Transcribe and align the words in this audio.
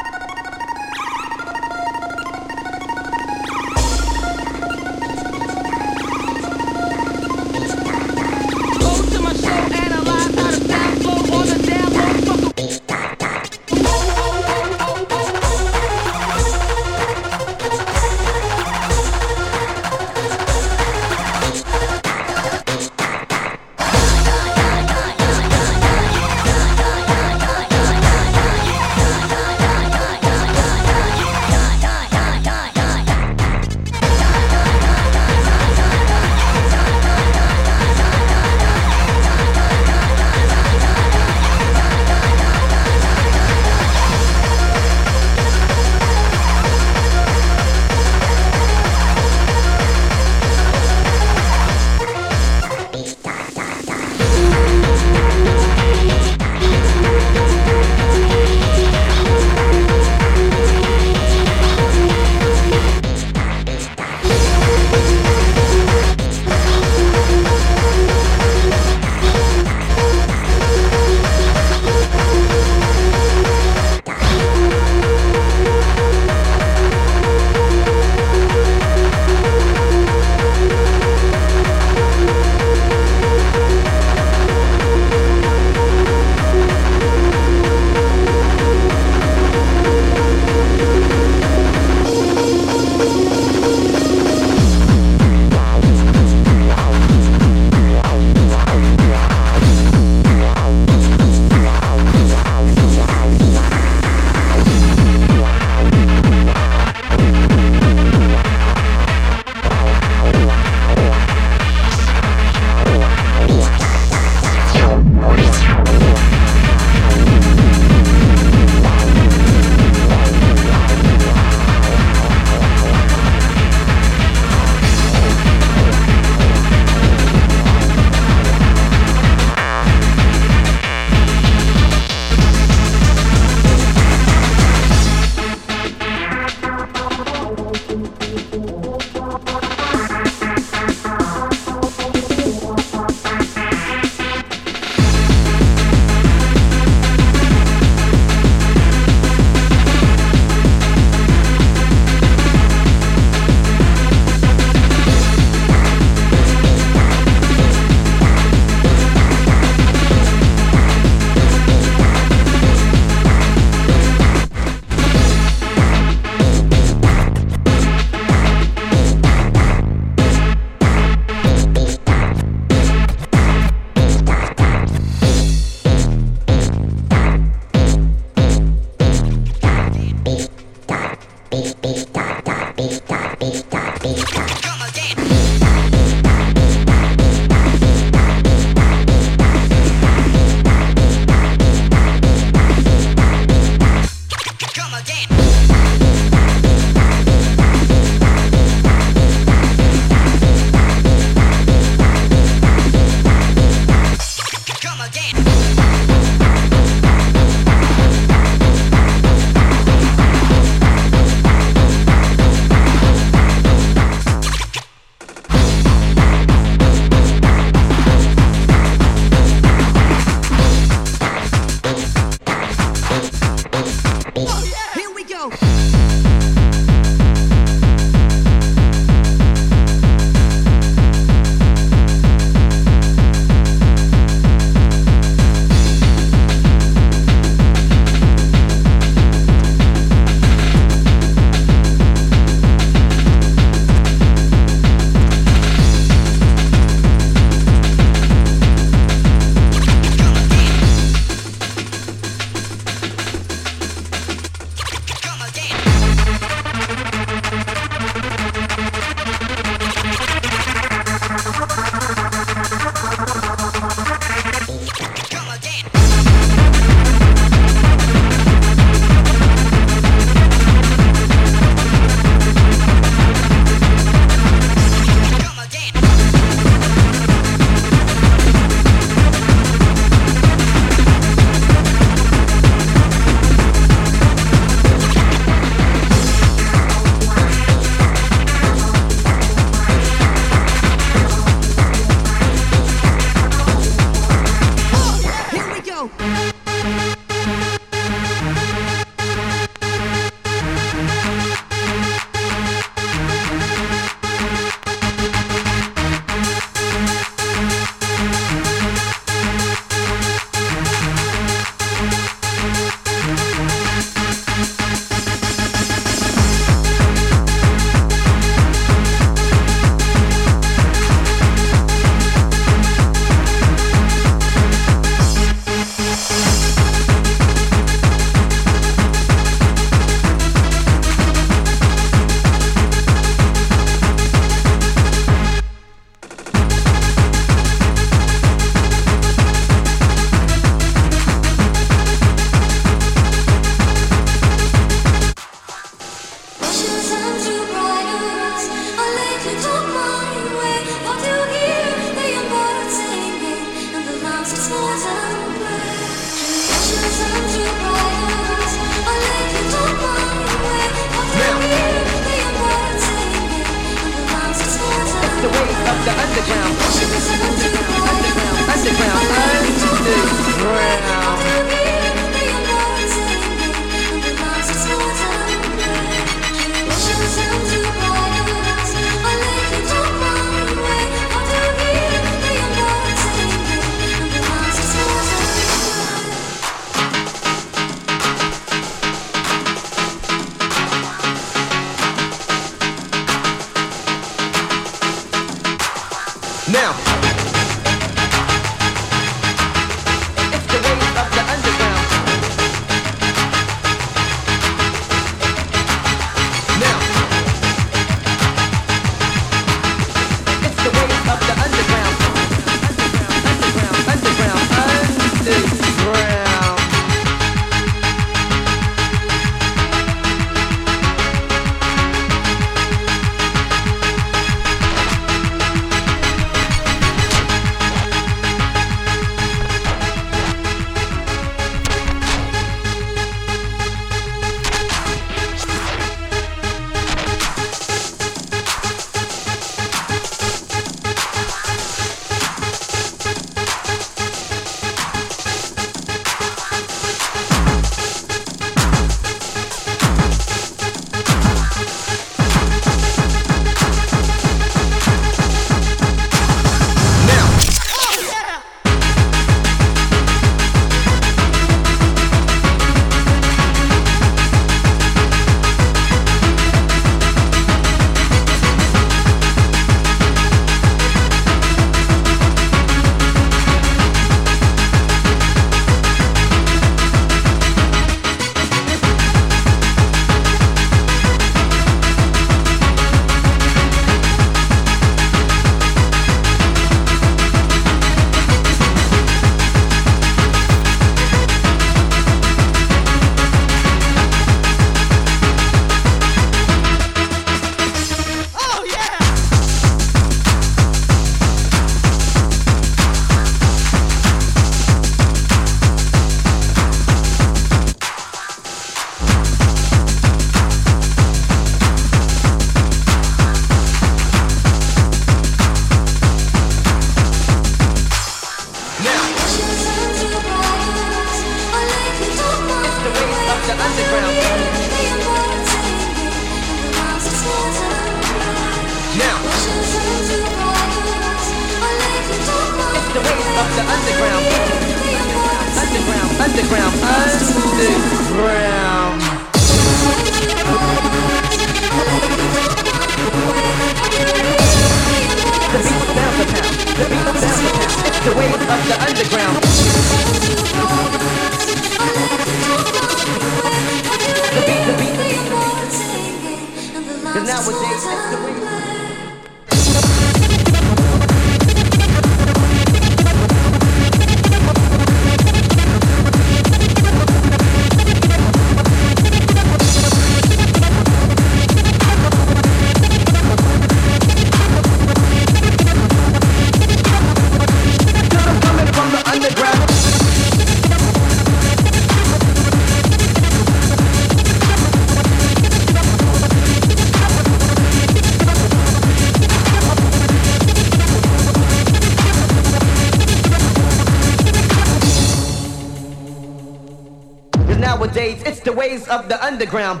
Of 599.08 599.28
the 599.28 599.42
underground. 599.44 600.00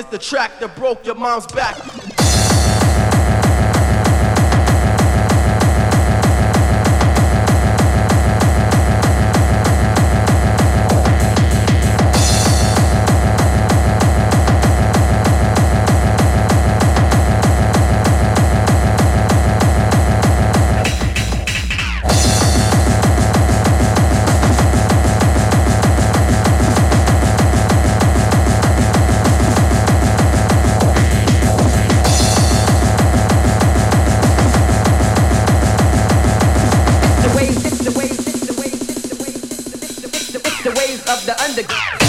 Is 0.00 0.06
the 0.06 0.18
track 0.18 0.58
that 0.60 0.74
broke 0.76 1.04
your 1.04 1.14
mom's 1.14 1.46
back. 1.46 1.76
of 41.20 41.26
the 41.26 41.42
underground. 41.42 41.99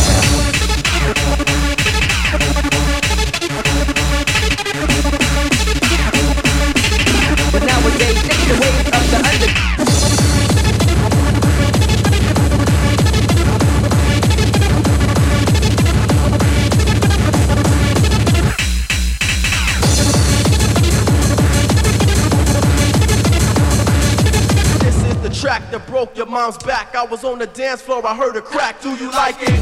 Mom's 26.42 26.58
back. 26.64 26.96
I 26.96 27.04
was 27.06 27.24
on 27.24 27.38
the 27.38 27.46
dance 27.46 27.84
floor, 27.84 28.02
I 28.04 28.16
heard 28.16 28.36
a 28.36 28.42
crack. 28.42 28.82
Do 28.82 28.90
you 28.96 29.12
like 29.12 29.38
it? 29.42 29.62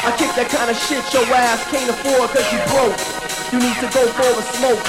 I 0.00 0.10
kick 0.16 0.32
that 0.32 0.48
kind 0.48 0.70
of 0.70 0.76
shit 0.80 1.04
your 1.12 1.28
ass 1.36 1.60
can't 1.68 1.90
afford 1.92 2.30
cause 2.32 2.48
you 2.48 2.60
broke. 2.72 2.96
You 3.52 3.58
need 3.60 3.76
to 3.84 3.88
go 3.92 4.00
for 4.16 4.24
a 4.24 4.44
smoke. 4.56 4.84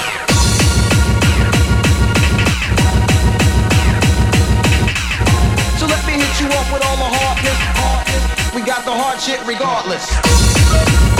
So 5.76 5.84
let 5.84 6.00
me 6.08 6.14
hit 6.16 6.40
you 6.40 6.48
up 6.48 6.72
with 6.72 6.80
all 6.80 6.96
the 6.96 7.10
hardness. 7.12 8.54
We 8.54 8.62
got 8.62 8.86
the 8.86 8.96
hard 8.96 9.20
shit 9.20 9.44
regardless. 9.44 11.15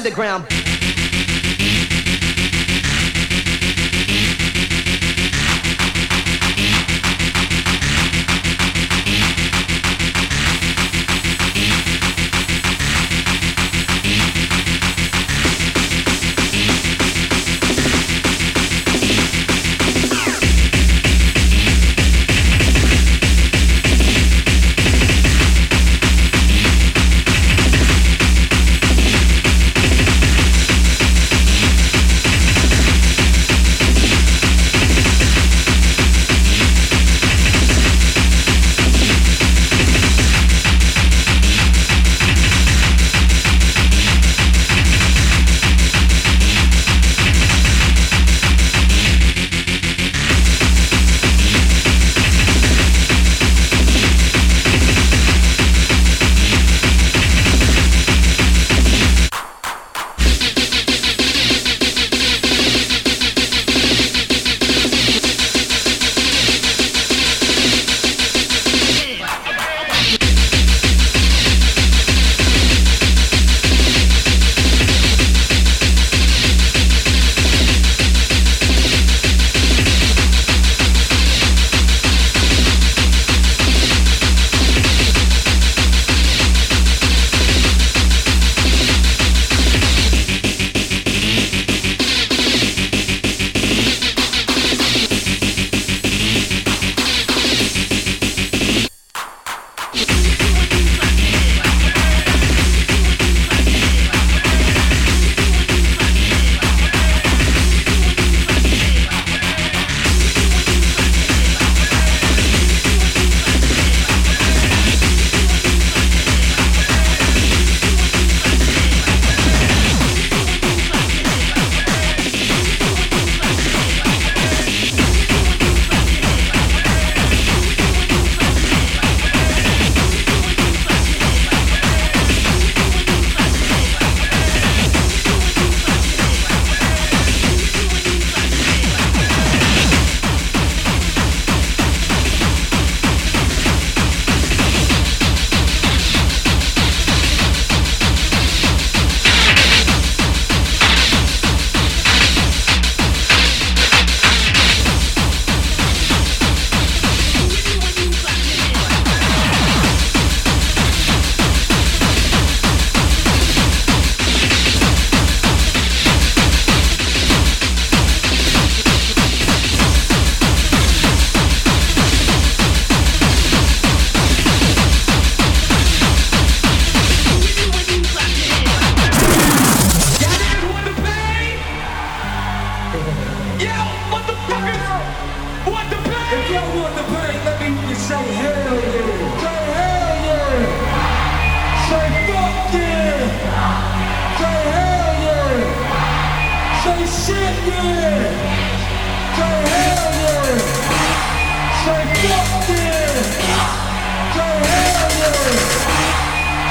Underground. 0.00 0.69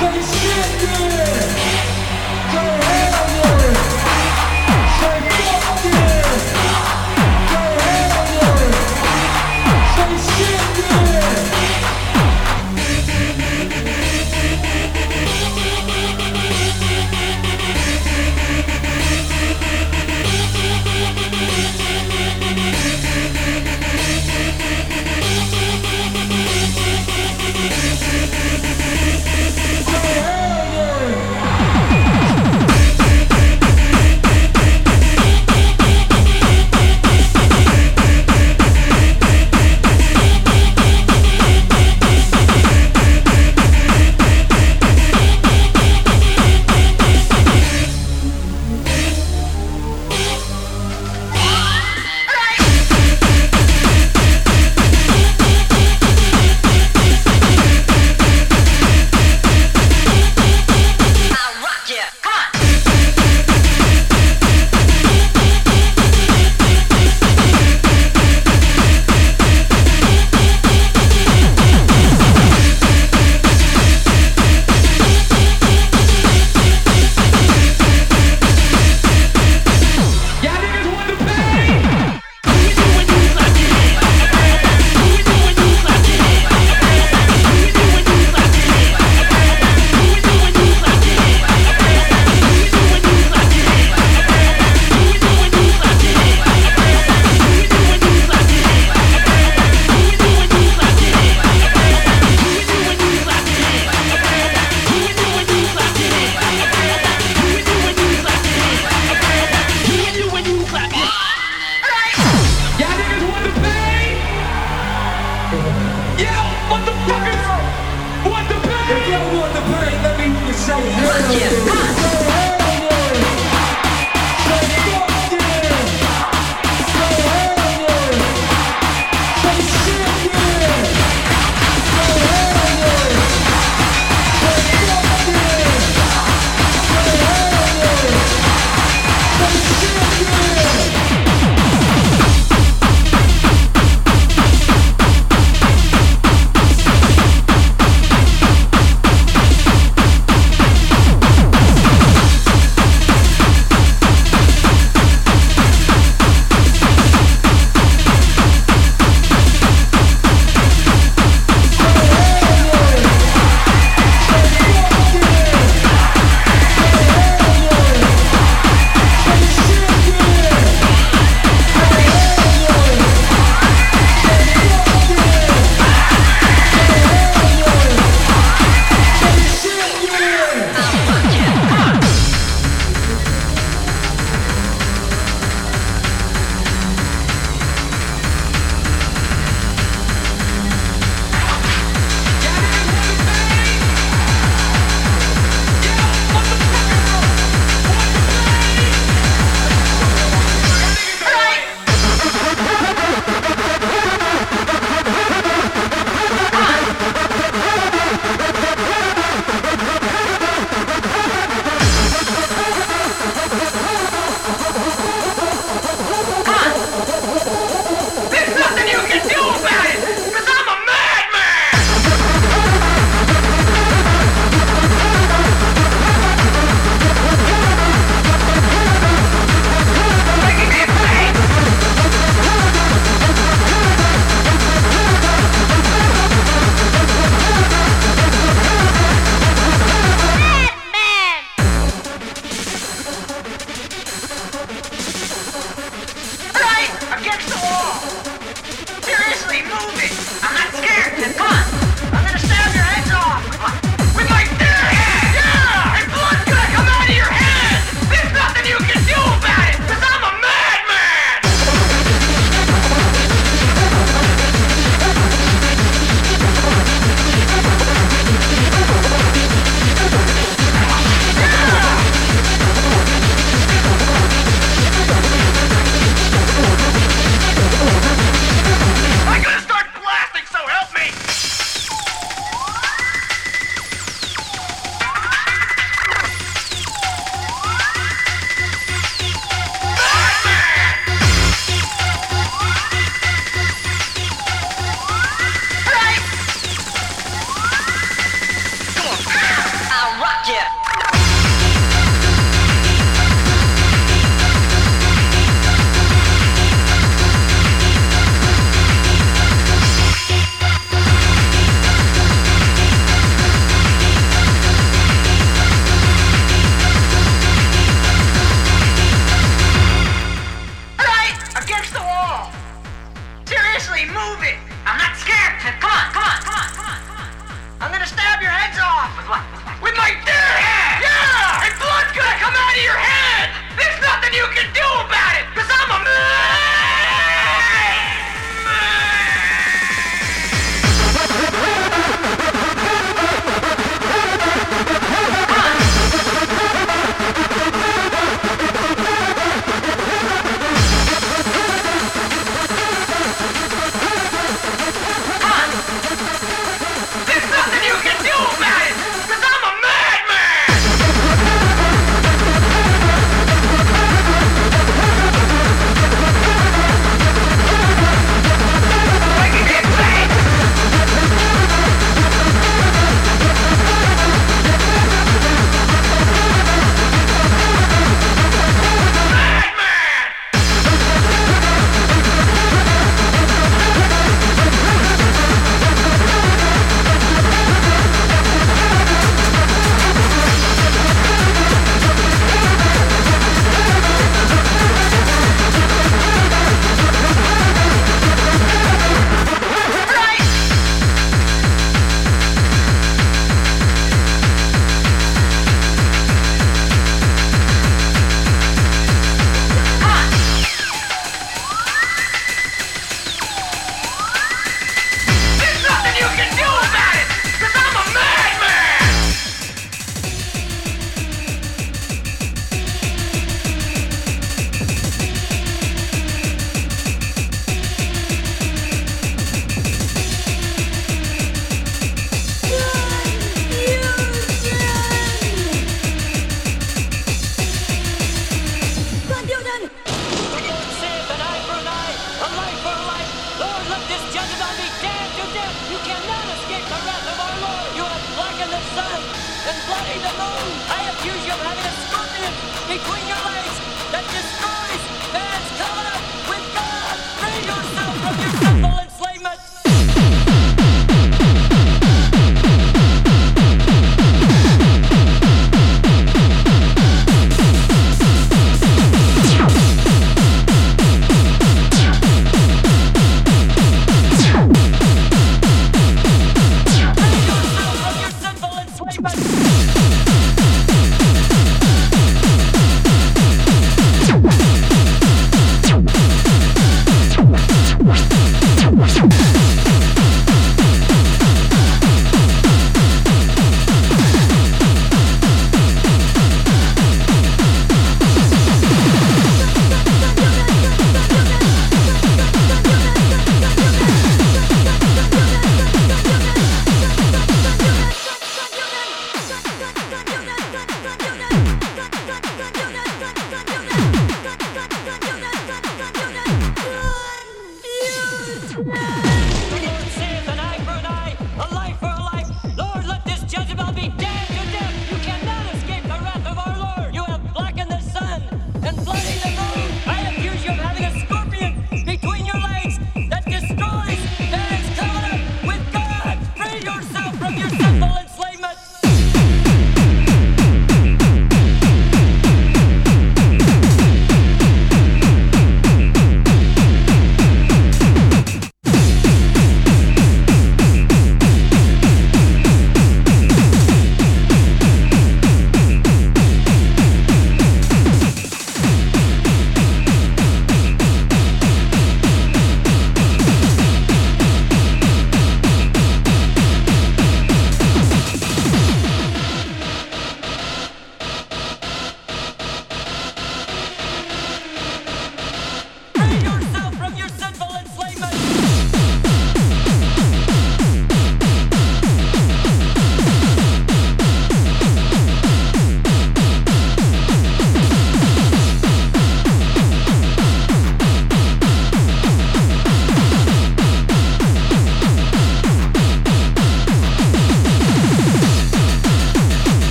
Cause 0.00 0.16
it's 0.16 1.29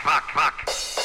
fuck, 0.00 0.30
fuck. 0.32 1.01